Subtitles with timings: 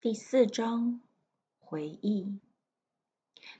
[0.00, 1.00] 第四章
[1.58, 2.38] 回忆。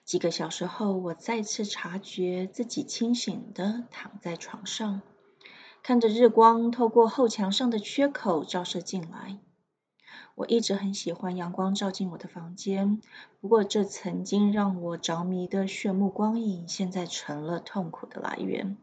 [0.04, 5.02] 几个小时后，我再次察觉自己清醒的躺在床上，
[5.82, 9.40] 看着日光透过后墙上的缺口照射进来。
[10.36, 13.02] 我一直很喜欢阳光照进我的房间，
[13.40, 18.76] 不过这曾经让我着迷的炫目光影，现在成了痛苦的来源。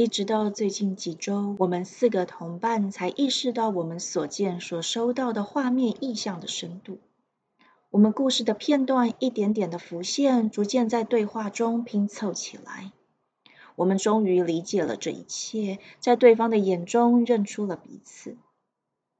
[0.00, 6.96] 一直到最近几周，我们四个同伴才意识到我们所见所收到的画面意象的深度。
[7.90, 12.92] 我们故事的片段一点点的浮现，逐渐在对话中拼凑起来。
[13.76, 18.38] 我们终于理解了这一切，在对方的眼中认出了彼此。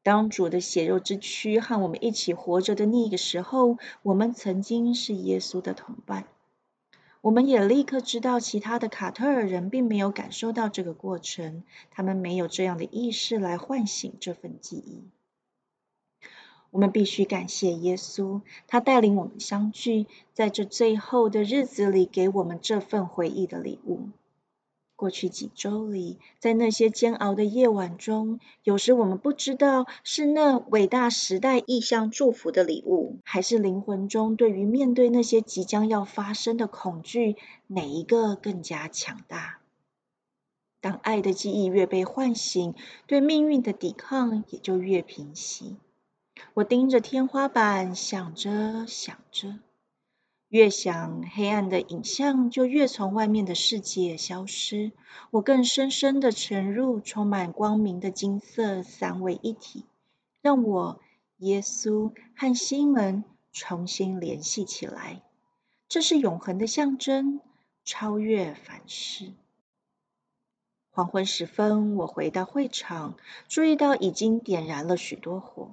[0.03, 6.25] 当主的血肉之躯和我们一起活着的那个时候，我们曾经是耶稣的同伴。
[7.23, 15.03] 我们也立刻知道，其他的卡特尔人并没有感受到这个过程，他们没有这样的意识来唤醒这份记忆。
[16.71, 24.09] 我们必须感谢耶稣，他带领我们相聚，在这最后的日子里，给我们这份回忆的礼物。
[25.01, 39.61] 过去几周里，在那些煎熬的夜晚中，有时我们不知道是那伟大时代意向祝福的礼物，还是灵魂中对于面对那些即将要发生的恐惧，哪一个更加强大？
[40.83, 42.75] 当爱的记忆越被唤醒，
[43.07, 45.79] 对命运的抵抗也就越平息。
[46.53, 49.61] 我盯着天花板，想着想着。
[50.51, 54.91] 越想，黑暗的影像就越从外面的世界消失。
[55.31, 59.85] 我更深深的沉入充满光明的金色三位一体，
[60.43, 61.01] 让我、
[61.37, 65.23] 耶稣和西门重新联系起来。
[65.89, 67.41] 这是永恒的象征，
[67.85, 69.33] 超越凡事。
[70.91, 73.15] 黄昏时分，我回到会场，
[73.47, 75.71] 注意到已经点燃了许多火。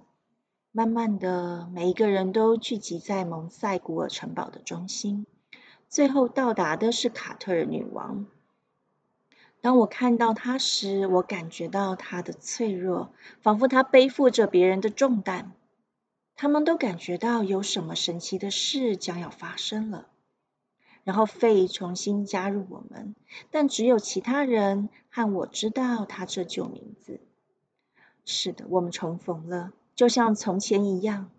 [0.77, 5.25] 慢慢的，每一个人都聚集在蒙塞古尔城堡的中心。
[5.89, 8.27] 最后到达的是卡特尔女王。
[9.59, 15.51] 当我看到她时，我感觉到她的脆弱，仿佛她背负着别人的重担。
[16.35, 20.05] 他们都感觉到有什么神奇的事将要发生了。
[21.03, 23.15] 然后费重新加入我们，
[23.49, 27.19] 但只有其他人和我知道他这旧名字。
[28.25, 29.71] 是的，我们重逢了。
[29.97, 31.31] 就像从前一样，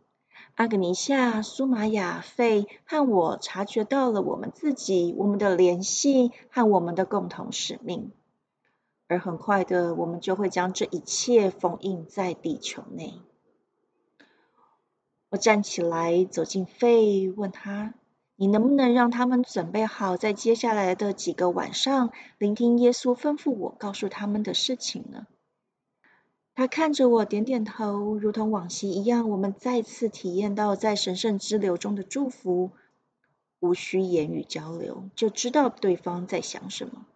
[0.56, 8.10] 阿格尼夏、苏玛雅、费和我察觉到了我们自己、我们的联系和我们的共同使命，
[9.06, 13.14] 而很快的，我们就会将这一切封印在地球内。
[15.28, 17.94] 我站起来，走进费，问他
[18.34, 25.28] ：“你能不能让他们准备好，在接下来的几个晚上，聆听耶稣吩咐我告诉他们的事情呢？”
[26.58, 29.30] 他看着我，点点头，如同往昔一样。
[29.30, 32.72] 我们再次体验到在神圣之流中的祝福，
[33.60, 37.06] 无需言语交流，就知道对方在想什么。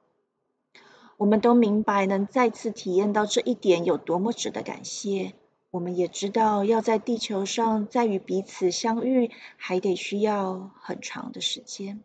[1.16, 5.32] 我们都明白，能再次体验到这一点有多么值得感谢。
[5.72, 12.00] 我们也知道，要在地球上再与彼此相遇，还得需要很长的时间。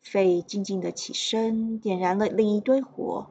[0.00, 3.26] 费静静的起身，点燃了另一堆火。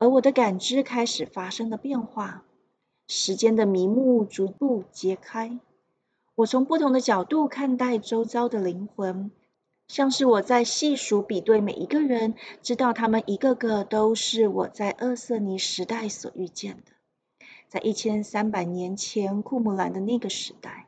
[0.00, 2.42] 而我的感知开始发生了变化，
[3.06, 5.60] 时间的迷雾逐步揭开。
[6.34, 9.30] 我从不同的角度看待周遭的灵魂，
[9.88, 16.92] 像是我在细数比对每一个人，知道他们一个个都是我在厄瑟尼时代所遇见的，
[17.68, 20.86] 在一千三百年前库姆兰的那个时代。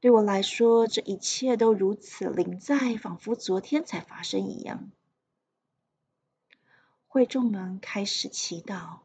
[0.00, 4.90] 对我来说，这一切都如此临在，仿佛昨天才发生一样。
[7.08, 8.98] 会众们开始祈祷，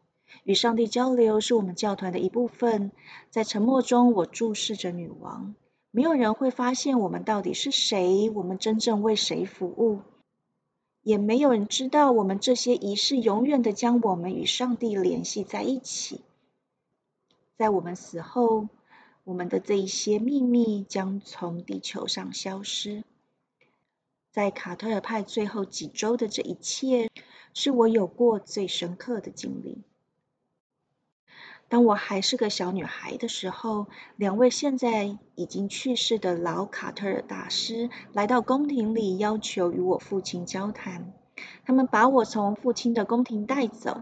[0.44, 2.91] 与上帝交流是我们教团的一部分。
[3.30, 5.56] 在沉默中，我注视着女王。
[5.90, 10.02] 没有人会发现我们到底是谁，我们真正为谁服务，
[11.02, 16.20] 也没有人知道我们这些仪式永远的将我们与上帝联系在一起。
[17.55, 18.67] 在我们死后，
[19.23, 23.05] 我们的这一些秘密将从地球上消失。
[24.29, 27.09] 在卡特尔派最后几周的这一切。
[27.53, 29.84] 是我有过最深刻的经历。
[31.70, 41.14] 当我还是个小女孩的时候，两位现在已经去世的老卡特尔大师来到宫廷里，要求与我父亲交谈。
[41.66, 44.02] 他们把我从父亲的宫廷带走。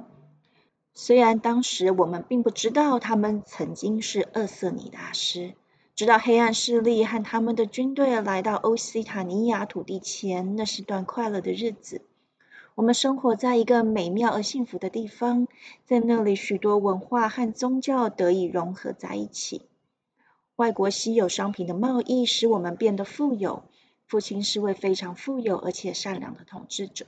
[0.94, 5.54] 虽然当时我们并不知道他们曾经是厄瑟尼大师，
[5.96, 12.02] 直到黑暗势力和他们的军队来到欧西塔尼亚土地前，那是段快乐的日子。
[12.82, 15.48] 我们生活在一个美妙而幸福的地方，
[15.86, 19.62] 在那里许多文化和宗教得以融合在一起。
[20.56, 23.62] 外国稀有商品的贸易使我们变得富有。
[24.08, 27.06] 父亲是位非常富有而且善良的统治者。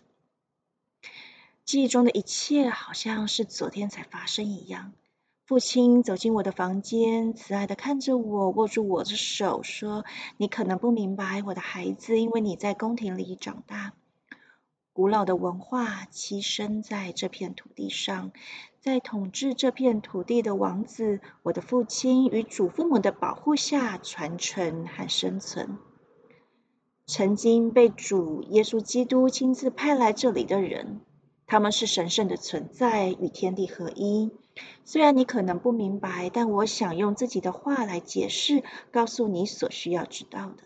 [1.65, 4.93] 记忆中的一切好像是昨天才发生一样。
[5.47, 10.05] 父亲走进我的房间，慈爱的看着我，握住我的手，说
[10.37, 13.93] ：“你可能不明白，我的孩子，因为你在宫廷里长大。
[14.93, 18.31] 古老的文化栖身在这片土地上，
[18.79, 25.79] 在统治这片土地的王子，我的父亲与祖父母的保护下传承和生存。”
[27.07, 31.01] 曾经被主耶稣基督亲自派来这里的人，
[31.47, 34.29] 他们是神圣的存在，与天地合一。
[34.85, 40.63] 虽然你可能不明白，但我想用自己的话来解释，告诉你所需要知道的。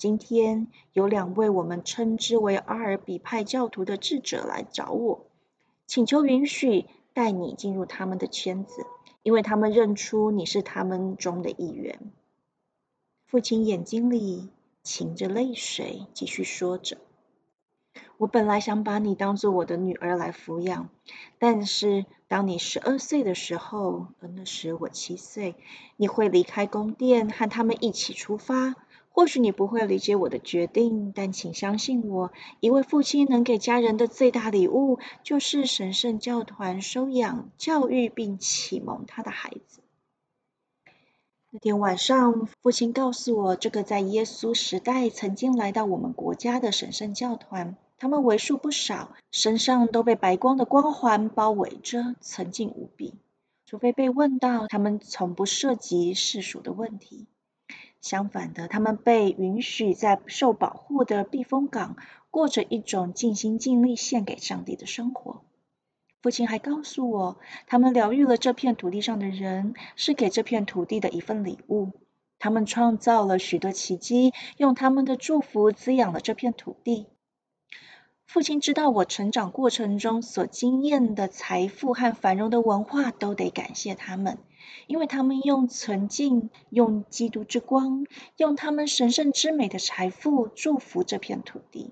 [0.00, 5.26] 今天有两位我们称之为阿尔比派教徒的智者来找我，
[5.86, 8.86] 请求允许带你进入他们的圈子，
[9.22, 12.00] 因为他们认出你是他们中的一员。
[13.26, 14.48] 父亲眼睛里。
[14.82, 16.96] 噙着泪水，继续说着
[18.16, 20.88] ：“我本来想把你当做我的女儿来抚养，
[21.38, 25.54] 但是当你十二岁的时候，而那时我七岁，
[25.96, 28.74] 你会离开宫殿，和他们一起出发。
[29.12, 39.80] 或许你不会理解我的决定，但请相信我，一位父亲能给家人的最大礼物，就是神圣教团收养、教育并启蒙他的孩子。”
[41.52, 53.14] 那天晚上，父亲告诉我，这个在耶稣时代曾经来到我们国家的神圣教团，他们为数不少，身上都被白光的光环包围着，沉静无比。
[53.66, 57.26] 除非被问到，他们从不涉及世俗的问题。
[58.00, 61.96] 相反的，他们被允许在受保护的避风港，
[62.30, 65.42] 过着一种尽心尽力献给上帝的生活。
[66.22, 71.90] 父亲还告诉我，他们疗愈了这片土地上的人，是给这片土地的一份礼物。
[72.38, 77.06] 他们创造了许多奇迹，用他们的祝福滋养了这片土地。
[78.32, 84.38] 父亲知道我成长过程中所经验的财富和繁荣的文化，都得感谢他们，
[84.86, 88.06] 因为他们用纯净、用基督之光、
[88.36, 91.90] 用他们神圣之美的财富祝福这片土地。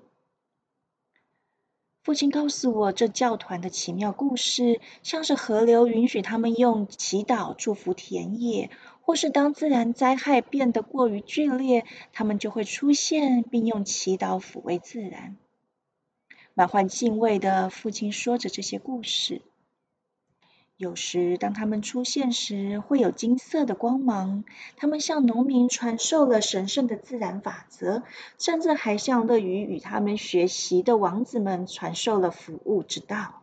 [2.03, 8.69] 父亲告诉我，这教团的奇妙故事，像是河流允许他们用祈祷祝福田野，
[9.01, 11.83] 或是当自然灾害变得过于剧烈，
[12.13, 15.35] 他们就会出现，并用祈祷抚慰自然。
[16.59, 19.41] 满怀敬畏的父亲说着这些故事。
[20.75, 24.43] 有时，当他们出现时，会有金色的光芒。
[24.75, 28.03] 他们向农民传授了神圣的自然法则，
[28.37, 33.41] 甚至还向乐于与他们学习的王子们传授了服务之道。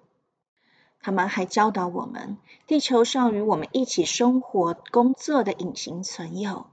[1.01, 2.37] 他们还教导我们，
[2.67, 6.67] 地球上与我们一起生活、工作的隐形存有。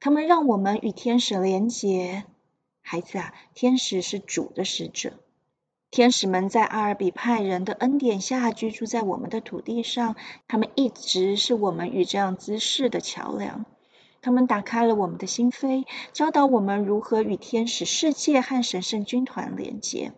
[0.00, 2.24] 他们让我们与天使连结。
[2.80, 5.12] 孩子啊，天使是主的使者。
[5.96, 10.14] 天使们在阿尔比派人的恩典下居住在我们的土地上，
[10.46, 13.64] 他们一直是我们与这样姿势的桥梁。
[14.20, 20.12] 他们打开了我们的心扉，教导我们如何与天使世界和神圣军团连接。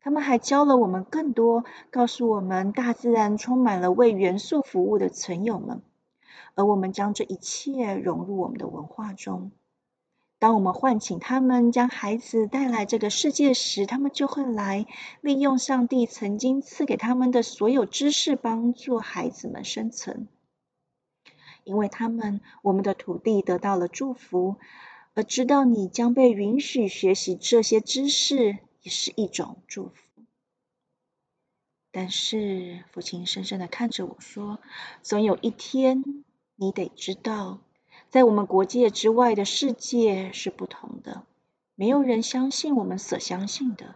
[0.00, 5.82] 他们还教了我们更多，告诉我们大自然充满了为元素服务的存有们，
[6.54, 9.52] 而我们将这一切融入我们的文化中。
[10.40, 14.86] 当我们唤醒他们，将孩子带来这个世界时，他们就会来，
[15.20, 20.28] 利用上帝曾经赐给他们的所有知识，帮助孩子们生存。
[21.64, 24.56] 因为他们，我们的土地得到了祝福，
[25.12, 30.24] 而知道你将被允许学习这些知识，也是一种祝福。
[31.92, 34.58] 但是，父亲深深的看着我说
[35.04, 36.24] ：“总有一天，
[36.56, 37.60] 你得知道。”
[38.10, 41.22] 在我们国界之外的世界是不同的，
[41.76, 43.94] 没有人相信我们所相信的。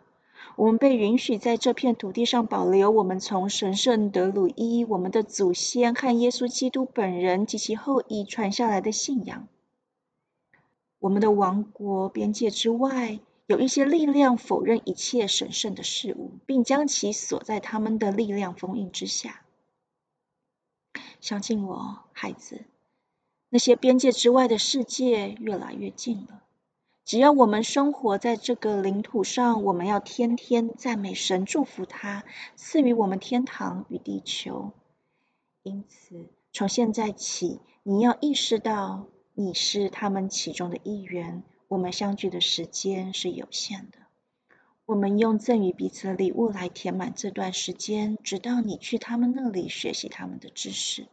[0.55, 9.49] 我们被允许在这片土地上保留我们从神圣德鲁伊、我们的祖先和耶稣基督本人及其后裔传下来的信仰。
[11.01, 19.43] 我们的王国边界之外，有一些力量否认一切神圣的事物，并将其锁在他们的力量封印之下。
[21.21, 22.65] 相信我，孩子。
[23.55, 26.43] 那些边界之外的世界越来越近了。
[27.05, 32.25] 只要我们生活在这个领土上，我们要天天赞美神，祝福他
[32.57, 34.73] 赐予我们天堂与地球。
[35.63, 41.45] 因此，从现在起，你要意识到你是他们其中的一员。
[41.69, 43.99] 我们相聚的时间是有限的。
[44.85, 51.07] 我们用赠予彼此的礼物来填满这段时间，直到你去他们那里学习他们的知识。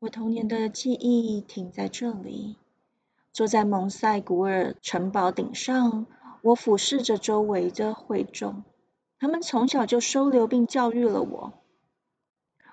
[0.00, 2.54] 我童年的记忆停在这里，
[3.32, 6.06] 坐在蒙塞古尔城堡顶上，
[6.42, 8.62] 我俯视着周围的会众，
[9.18, 11.52] 他们从小就收留并教育了我。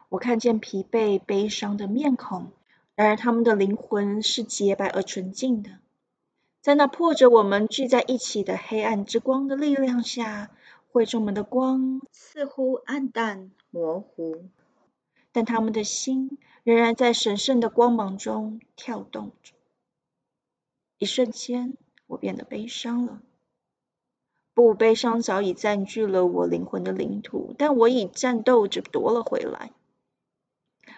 [0.10, 2.51] 我看见疲惫、悲伤的面孔，
[2.94, 5.72] 然而他们的灵魂是洁白而纯净的。
[6.62, 10.51] 在那迫着我们聚在一起的黑暗之光的力量下，
[10.91, 14.46] 会众们的光似乎暗淡模糊，
[15.32, 19.53] 但他们的心仍然在神圣的光芒中跳动着。
[20.98, 23.22] 一瞬间，我变得悲伤了。
[24.55, 29.74] 不，悲伤早已占据了我灵魂的领土，但我已战斗着夺了回来。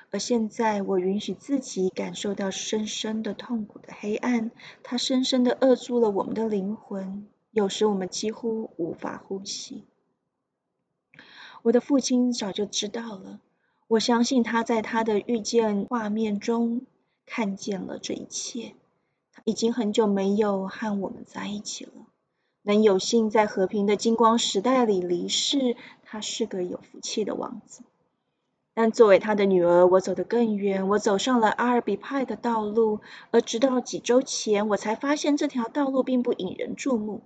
[0.10, 4.52] 而现在，我允许自己感受到深深的痛苦的黑暗，
[4.84, 9.84] 它深深的扼住了我们的灵魂，有时我们几乎无法呼吸。
[11.64, 13.42] 我的父亲早就知道了，
[13.88, 16.82] 我相信他在他的遇见画面中
[17.26, 18.74] 看见了这一切。
[19.32, 21.92] 他已经很久没有和我们在一起了，
[22.64, 27.84] 能有幸在和平的金光时代里离世，他是个有福气的王子。
[28.74, 30.88] 但作为他的女儿，我走得更远。
[30.90, 33.00] 我走上了阿尔比派的道路，
[33.32, 37.22] 而直到几周前，我才发现这条道路并不引人注目。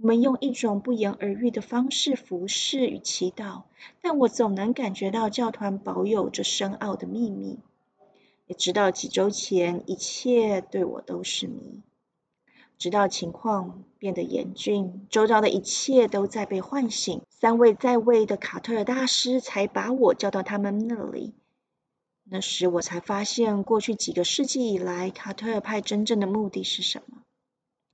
[0.00, 3.64] 我们用一种不言而喻的方式服侍与祈祷，
[4.00, 7.58] 但我总能感觉到教团保有着深奥的秘密。
[8.46, 11.82] 也直到几周前，一切对我都是谜。
[12.78, 17.20] 直到情况变得严峻，周遭的一切都在被唤醒。
[17.28, 21.34] 三位在位的卡特尔大师才把我叫到他们那里。
[22.22, 27.22] 那时我才发现，过去几个世纪以来，卡特尔派真正的目的是什么？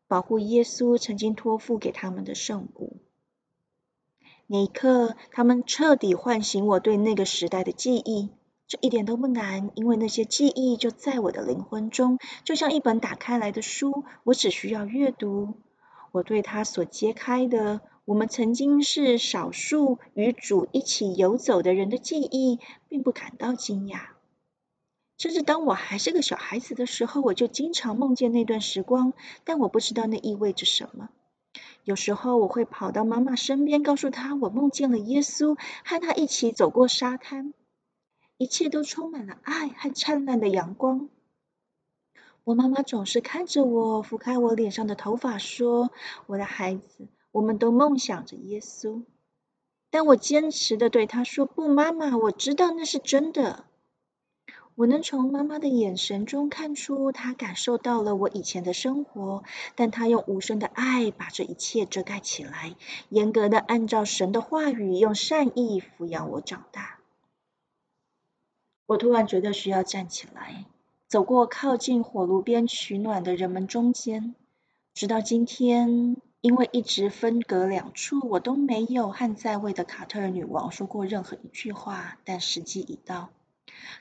[0.07, 2.99] 保护耶稣曾经托付给他们的圣物。
[4.47, 8.31] 那一刻，他们彻底唤醒我对那个时代的记忆。
[8.67, 15.55] 这一点都不难，因为那些记忆就在我的灵魂中，就像一本打开来的书，我只需要阅读。
[16.13, 22.59] 我对他所揭开的，我们曾经是少数与主一起游走的人的记忆，
[22.89, 24.14] 并不感到惊讶。
[25.17, 29.13] 甚至当我还是个小孩子的时候，我就经常梦见那段时光，
[29.45, 31.09] 但我不知道那意味着什么。
[31.85, 37.55] 有时候我会跑到妈妈身边，告诉她我梦见了耶稣，和他一起走过沙滩。
[38.37, 41.09] 一切都充满了爱和灿烂的阳光。
[42.43, 45.93] 我妈妈总是看着我，拂开我脸上的头发，说
[46.27, 49.05] ：“我的孩子，我们都梦想着耶稣。”
[49.91, 53.65] 但我坚持的对她说：“不，妈妈，我知道那是真的。”
[54.77, 59.45] 我能从妈妈的眼神中看出，她感受到了我以前的生活，
[59.77, 62.75] 但她用无声的爱把这一切遮盖起来，
[63.09, 66.99] 严格的按照神的话语，用善意抚养我长大。
[68.87, 70.65] 我突然觉得需要站起来，
[71.07, 74.35] 走过靠近火炉边取暖的人们中间。
[74.93, 82.19] 直到今天，因为一直分隔两处，我都没有和在位的卡特尔女王说过任何一句话。
[82.25, 83.31] 但时机已到，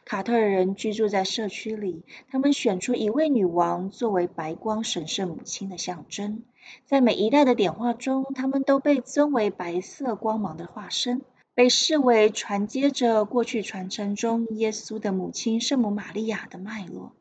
[0.06, 6.44] 卡特尔人居住在社区里，他们选出一位女王作为白光神圣母亲的象征。
[6.86, 11.22] 在每一代的点化中，他们都被尊为白色光芒的化身。
[11.56, 17.14] 被视为传接着过去传承中耶稣的母亲圣母玛利亚的脉络。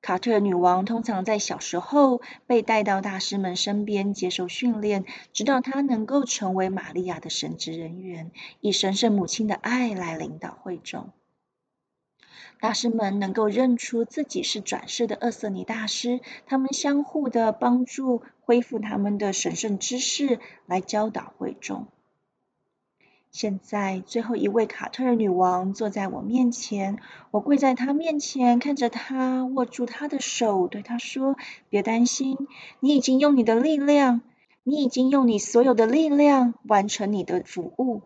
[0.00, 5.04] 卡特女王通常在小时候被带到大师们身边接受训练，
[5.34, 8.30] 直到她能够成为玛利亚的神职人员，
[8.60, 11.10] 以神圣母亲的爱来领导会众。
[12.60, 21.86] 大师们能够认出自己是转世的厄瑟尼大师，他们相互的帮助，恢复他们的神圣知识，来教导会众。
[23.30, 27.00] 现在，最后一位卡特尔女王坐在我面前，
[27.32, 31.36] 我跪在她面前，看着她，握住她的手，对她说
[31.68, 32.38] ：“别担心，
[32.78, 34.20] 你已经用你的力量，
[34.62, 38.02] 你已经用你所有的力量完成你的服务。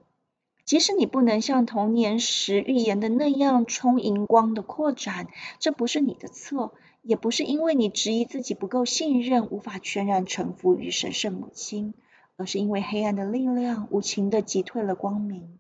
[0.69, 11.95] 即使你不能像童年时预言的那样充盈光的扩展，这不是你的错，也不是因为你质疑自己不够信任，无法全然臣服于神圣母亲。”
[12.37, 15.59] 而是因为黑暗的力量无情的击退了光明。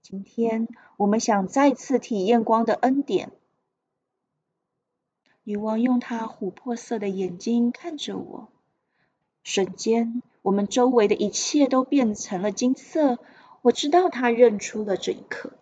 [0.00, 3.30] 今天我们想再次体验光的恩典。
[5.44, 8.48] 女王用她琥珀色的眼睛看着我，
[9.44, 13.18] 瞬间，我们周围的一切都变成了金色。
[13.62, 15.52] 我知道他认出了这一刻。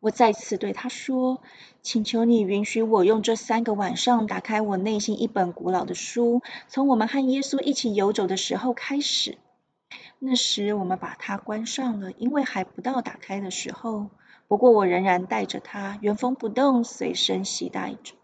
[0.00, 1.42] 我再次对他说
[1.82, 9.38] ：“请求你允许我用这三个晚上打开我内心一本古老的书，从我们和耶稣一起游走的时候开始。
[10.20, 14.10] 那时我们把它关上了，因为还不到打开的时候。
[14.46, 18.14] 不过我仍然带着它，原封不动随身携带着。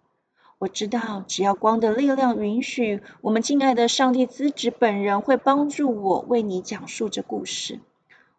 [0.59, 7.81] 我知道，只要光的力量允许，我们敬爱的上帝之子本人会帮助我为你讲述这故事。”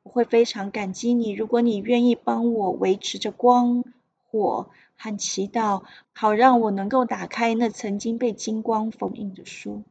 [0.06, 3.84] 我会非常感激你，如果你愿意帮我维持着光、
[4.24, 5.82] 火和祈祷，
[6.14, 9.82] 好让我能够打开那曾经被金光封印的书。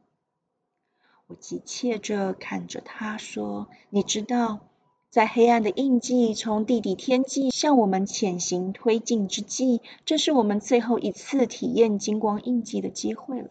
[1.27, 4.61] 我急切着看着他说：“你知道，
[5.09, 13.49] 在黑暗的印记从地底天际向我们潜行推进之际，这是我们最后一次体验金光印记的机会了。”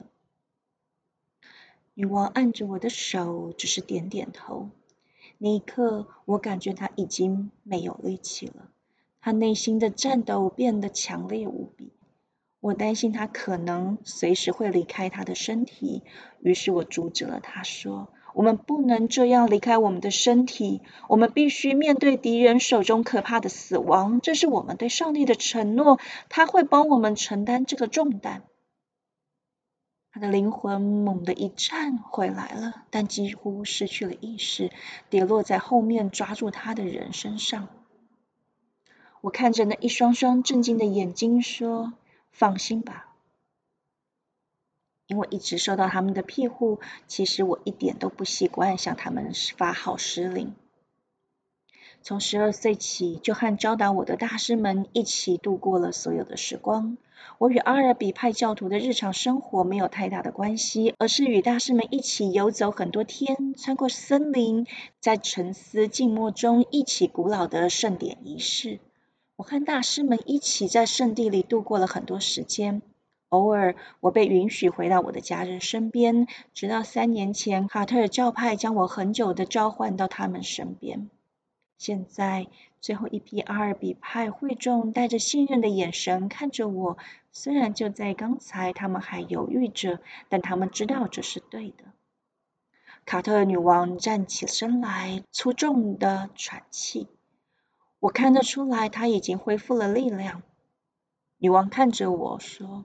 [1.92, 4.71] 女王按着我的手，只是点点头。
[5.38, 8.71] 那一刻，我感觉他已经没有力气了，
[9.21, 11.93] 他内心的战斗变得强烈无比。
[12.61, 16.03] 我担心他可能随时会离开他的身体，
[16.41, 25.99] 于是我阻止了他，说：“我们不能这样离开我们的身体，我们必须面对敌人手中可怕的死亡，这是我们对上帝的承诺，
[26.31, 28.45] 他会帮我们承担这个重担。”
[30.14, 34.71] 他的灵魂猛地一颤，回来了，但几乎失去了意识，
[35.11, 37.66] 跌落在后面抓住他的人身上。
[39.23, 41.94] 我看着那一双双震惊的眼睛，说
[42.30, 43.12] ：“放心吧。”
[45.09, 46.78] 因为一直受到他们的庇护，
[47.09, 50.54] 其实我一点都不习惯向他们发号施令。
[52.07, 56.99] 从十二岁起，就和教导我的大师们一起度过了所有的时光。
[57.39, 64.67] 我与阿尔比派教徒的日常生活没有太大的关系，而是与大师们一起游走很多天，穿过森林，
[65.01, 68.81] 在沉思静默中一起古老的圣典仪式。
[69.37, 72.83] 我和大师们一起在圣地里度过了很多时间。
[73.31, 81.09] 偶尔，我被允许回到我的家人身边，直到三年前，卡特尔教派将我很久的召唤到他们身边。
[81.76, 82.47] 现在，
[82.81, 86.97] 最后一批阿尔比派会众带着信任的眼神看着我。
[87.33, 91.85] 虽然就在刚才，他们还犹豫着，但他们知道这是对的。
[93.05, 97.09] 卡特女王站起身来，粗重的喘气。
[97.99, 100.42] 我看得出来，她已经恢复了力量。
[101.38, 102.85] 女王看着我说：“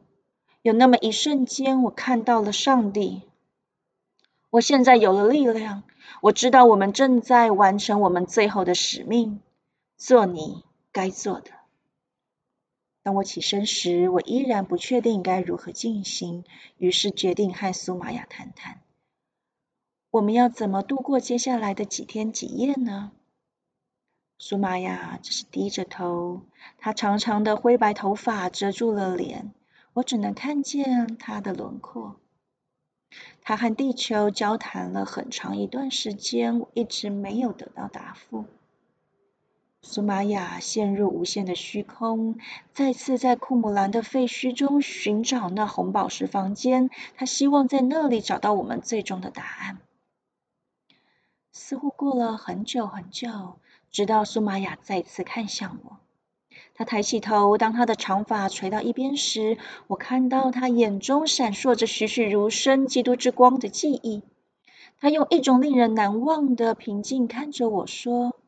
[0.62, 3.29] 有那么一瞬间，我看到了上帝。
[4.50, 5.84] 我现在有了力量。”
[6.22, 9.40] 我知道我们正在完成我们最后的使命，
[9.96, 11.52] 做你该做的。
[13.04, 16.44] 当我起身时，我依然不确定该如何进行，
[16.78, 18.82] 于是决定和苏玛雅谈谈，
[20.12, 23.12] 我们要怎么度过接下来的几天几夜呢？
[24.38, 26.42] 苏玛雅只是低着头，
[26.78, 29.54] 她长长的灰白头发遮住了脸，
[29.94, 32.20] 我只能看见她的轮廓。
[33.42, 38.46] 他和地球交谈了很长一段时间，一直没有得到答复。
[39.82, 42.38] 苏玛雅陷入无限的虚空，
[42.74, 49.80] 再次在库姆兰的废墟中寻找那红宝石房间，他希望在那里找到我们最终的答案。
[51.52, 53.58] 似乎过了很久很久，
[53.90, 55.98] 直到苏玛雅再次看向我。
[56.80, 64.24] 他抬起头，当他的长发垂到一边时，我看到他眼中闪烁着栩栩如生基督之光的记忆。
[64.98, 68.40] 他用一种令人难忘的平静看着我说：“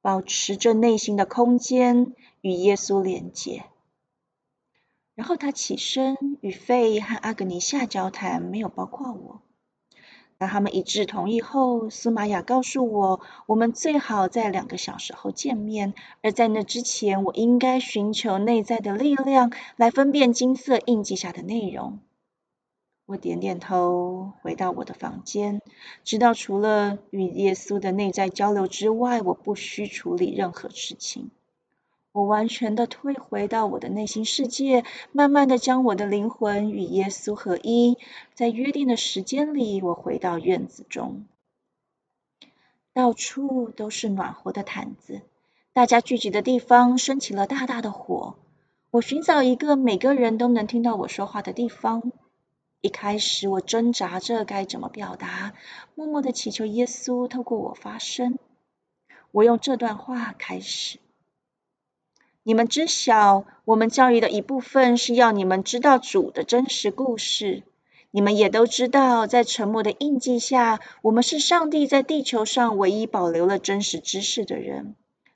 [0.00, 3.64] 保持着内心的空间，与耶稣连接。”
[5.16, 9.42] 然后他起身，与费和阿格尼夏交谈，没有包括我。
[10.38, 15.94] 当他们一致同意后，苏玛雅告诉我，我们最好在两个小时后见面。
[16.22, 22.00] 而在那之前，我应该寻求内在的力量来分辨金色印记下的内容。
[23.06, 25.62] 我点点头，回到我的房间，
[26.04, 31.30] 知道除了与耶稣的内在交流之外，我不需处理任何事情。
[32.16, 37.98] 我完全的退回到我的内心世界，慢慢的将我的灵魂与耶稣合一。
[38.32, 41.26] 在约定的时间里，我回到院子中，
[42.94, 45.20] 到处都是暖和的毯子，
[45.74, 48.36] 大家聚集的地方升起了大大的火。
[48.90, 52.12] 我寻找一个每个人都能听到我说话的地方。
[52.80, 55.52] 一开始，我挣扎着该怎么表达，
[55.94, 58.38] 默默的祈求耶稣透过我发声。
[59.32, 60.98] 我用这段话开始。
[62.48, 67.64] 你们知晓，我们教育的一部分是要你们知道主的真实故事。
[68.12, 74.94] 你们也都知道，在沉默的印记下，我们是上帝在地球上唯一保留了真实知识的人。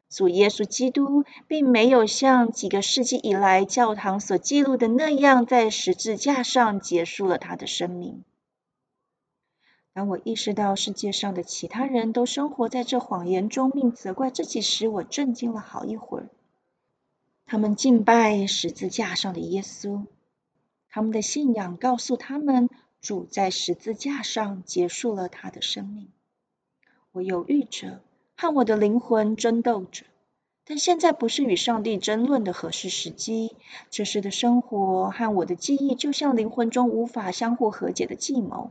[0.09, 8.23] 主耶稣基督并没有像几个世纪以来教堂所记录的那样，在十字架上结束了他的生命。
[9.93, 16.29] 当我意识到世界上的其他人都生活在这谎言中，并责怪自己时，我震惊了好一会儿。
[17.51, 20.05] 他们敬拜十字架上的耶稣，
[20.89, 26.07] 他们的信仰告诉他们，主在十字架上结束了他的生命。
[27.11, 28.03] 我犹豫着。
[28.37, 30.07] 和我的灵魂争斗着，
[30.65, 33.57] 但现在不是与上帝争论的合适时机。
[33.91, 38.71] 这时的生活和我的记忆，就像灵魂中无法相互和解的计谋。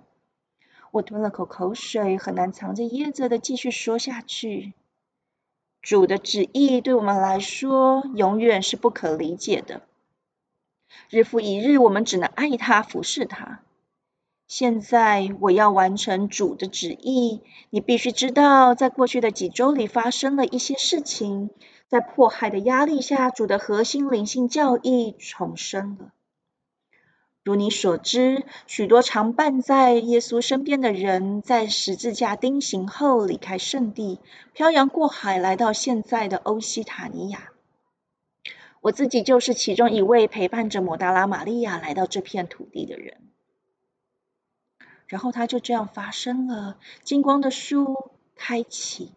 [0.91, 4.71] 我吞了口口水，很难藏着掖着的继续说下去。
[5.81, 9.81] 主的旨意对我们来说，永远是不可理解的。
[11.09, 13.61] 日复一日，我们只能爱他，服侍他。
[14.47, 17.41] 现在我要完成主的旨意。
[17.69, 21.49] 你必须知道，在过去的几周里发生了一些事情。
[21.87, 26.11] 在迫害的压力下，主的核心灵性教义重生了。
[27.43, 34.19] 如你所知，许多常伴在耶稣身边的人，在十字架钉刑后离开圣地，
[34.53, 37.51] 漂洋过海来到现在的欧西塔尼亚。
[38.81, 43.17] 我自己就是其中一位陪伴着抹达拉玛利亚来到这片土地的人。
[45.07, 46.77] 然后它就这样发生了。
[47.03, 49.13] 金光的书开启，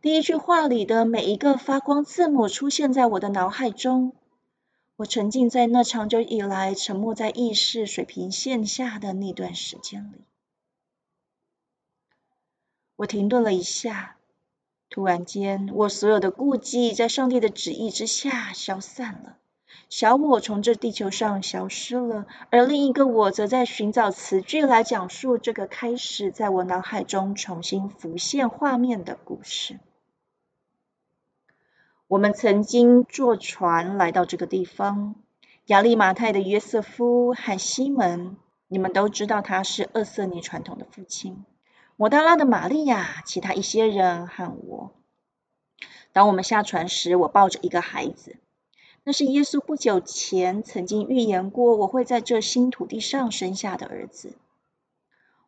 [0.00, 4.14] 第一句话里的每一个发光字母出现在我的脑海中。
[4.98, 10.24] 我沉浸在那长久以来沉没在意识水平线下的那段时间里。
[12.96, 14.16] 我停顿了一下，
[14.90, 19.36] 突然间，我所有的顾忌在上帝的旨意之下消散了。
[19.88, 29.78] 小我从这地球上消失了，而另一个我则在寻找词句来讲述这个开始在我脑海中重新浮现画面的故事。
[32.08, 35.14] 我们曾经坐船来到这个地方，
[35.66, 41.44] 亚利马泰的约瑟夫和西门，你们都知道他是厄瑟尼传统的父亲，
[41.96, 44.92] 摩达拉的玛利亚，其他一些人和我。
[46.14, 48.36] 当我们下船时，我抱着一个孩子。
[49.04, 54.32] 那是耶稣不久前曾经预言过我会在这新土地上生下的儿子。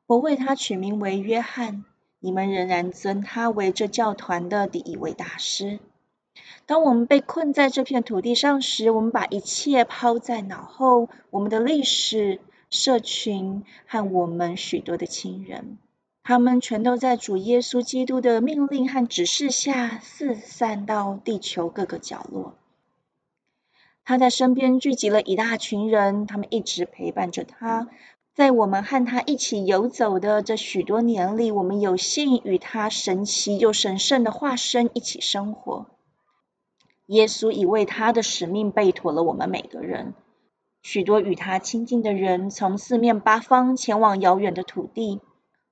[0.04, 1.86] 我为他取名为约翰。
[2.22, 5.80] 你们仍然尊他为这教团的第一位大师。
[6.66, 12.40] 当我们被困在这片土地上时，我们把一切抛在脑后：我们的历史、
[12.70, 15.78] 社群和我们许多的亲人。
[16.22, 22.54] 他们全都在主耶稣基督的命令和指示下四散到地球各个角落。
[24.04, 27.88] 他在身边聚集了一大群人，他们一直陪伴着他。
[28.32, 35.86] 在我们和他一起游走的这许多年里，我们有幸与他神奇又神圣的化身一起生活。
[37.10, 40.14] 耶稣已为他的使命备妥了我们每个人。
[40.80, 45.20] 许多与他亲近的人从四面八方前往遥远的土地。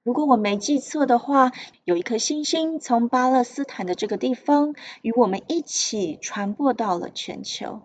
[0.03, 1.53] 如果我没记错的话，
[1.85, 7.83] 有一颗星星从巴勒斯坦的这个地方与我们一起传播到了全球。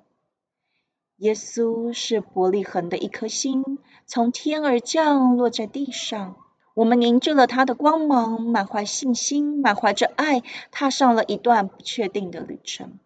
[1.17, 6.37] 耶稣是伯利恒的一颗星，从天而降，落在地上。
[6.73, 12.97] 我们凝聚了他的光芒，满怀信心，满怀着爱，踏上了一段不确定的旅程。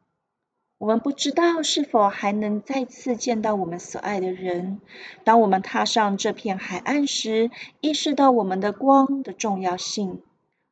[0.80, 4.80] 我们不知道是否还能再次见到我们所爱的人。
[5.24, 7.50] 当我们踏上这片海岸时，
[7.82, 10.22] 意识到我们的光的重要性。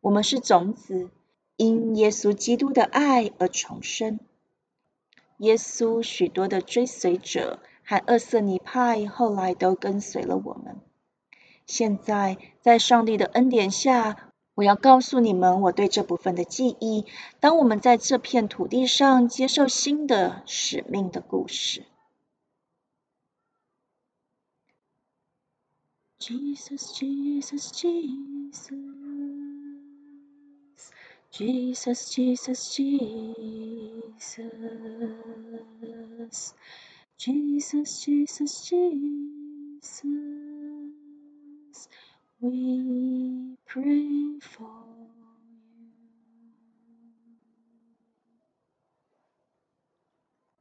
[0.02, 1.10] 我们是种子，
[1.56, 4.20] 因耶稣基督的爱而重生。
[5.38, 10.80] 耶稣许多的追随者和厄瑟尼派后来都跟随了我们。
[11.66, 14.25] 现在，在上帝的恩典下，
[14.56, 17.06] 我要告诉你们我对这部分的记忆。
[17.40, 21.84] 当我们在这片土地上接受新的使命的故事。
[42.40, 45.05] We pray for